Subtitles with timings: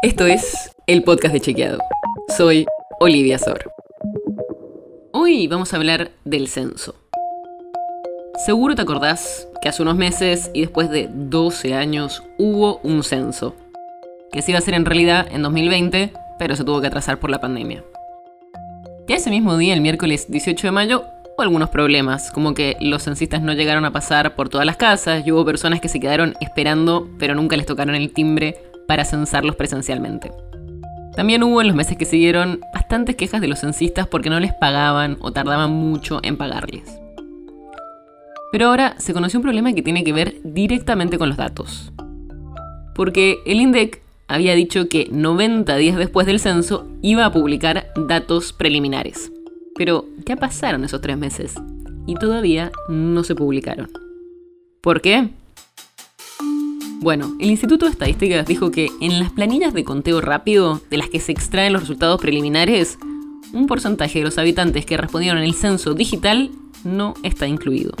[0.00, 1.80] Esto es el podcast de Chequeado.
[2.36, 2.66] Soy
[3.00, 3.72] Olivia Sor.
[5.12, 6.94] Hoy vamos a hablar del censo.
[8.46, 13.56] Seguro te acordás que hace unos meses y después de 12 años hubo un censo,
[14.30, 17.30] que se iba a hacer en realidad en 2020, pero se tuvo que atrasar por
[17.30, 17.82] la pandemia.
[19.08, 21.02] Y ese mismo día, el miércoles 18 de mayo,
[21.34, 25.26] hubo algunos problemas, como que los censistas no llegaron a pasar por todas las casas
[25.26, 29.54] y hubo personas que se quedaron esperando, pero nunca les tocaron el timbre para censarlos
[29.54, 30.32] presencialmente.
[31.14, 34.54] También hubo en los meses que siguieron bastantes quejas de los censistas porque no les
[34.54, 36.98] pagaban o tardaban mucho en pagarles.
[38.50, 41.92] Pero ahora se conoció un problema que tiene que ver directamente con los datos.
[42.94, 48.54] Porque el INDEC había dicho que 90 días después del censo iba a publicar datos
[48.54, 49.30] preliminares.
[49.74, 51.54] Pero, ¿qué pasaron esos tres meses?
[52.06, 53.90] Y todavía no se publicaron.
[54.80, 55.28] ¿Por qué?
[57.00, 61.08] Bueno, el Instituto de Estadísticas dijo que en las planillas de conteo rápido, de las
[61.08, 62.98] que se extraen los resultados preliminares,
[63.52, 66.50] un porcentaje de los habitantes que respondieron el censo digital
[66.82, 67.92] no está incluido.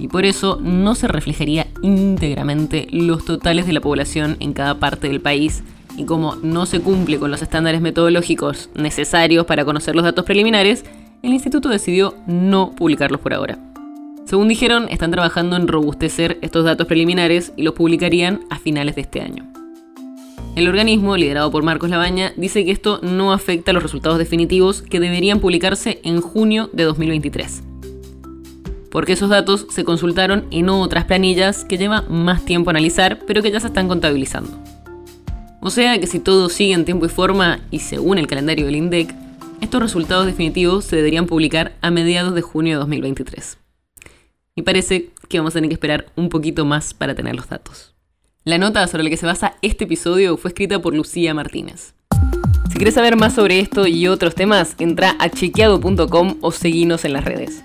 [0.00, 5.08] Y por eso no se reflejaría íntegramente los totales de la población en cada parte
[5.08, 5.62] del país,
[5.96, 10.84] y como no se cumple con los estándares metodológicos necesarios para conocer los datos preliminares,
[11.22, 13.58] el instituto decidió no publicarlos por ahora.
[14.26, 19.02] Según dijeron, están trabajando en robustecer estos datos preliminares y los publicarían a finales de
[19.02, 19.46] este año.
[20.56, 24.82] El organismo, liderado por Marcos Labaña, dice que esto no afecta a los resultados definitivos
[24.82, 27.62] que deberían publicarse en junio de 2023.
[28.90, 33.52] Porque esos datos se consultaron en otras planillas que lleva más tiempo analizar, pero que
[33.52, 34.50] ya se están contabilizando.
[35.60, 38.74] O sea que si todo sigue en tiempo y forma y según el calendario del
[38.74, 39.14] INDEC,
[39.60, 43.58] estos resultados definitivos se deberían publicar a mediados de junio de 2023.
[44.58, 47.94] Y parece que vamos a tener que esperar un poquito más para tener los datos.
[48.42, 51.92] La nota sobre la que se basa este episodio fue escrita por Lucía Martínez.
[52.70, 57.12] Si quieres saber más sobre esto y otros temas, entra a chequeado.com o seguinos en
[57.12, 57.62] las redes.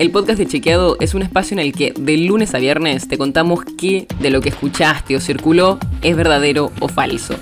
[0.00, 3.16] El podcast de Chequeado es un espacio en el que de lunes a viernes te
[3.16, 7.36] contamos qué de lo que escuchaste o circuló es verdadero o falso.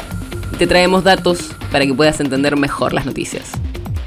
[0.58, 3.50] Te traemos datos para que puedas entender mejor las noticias.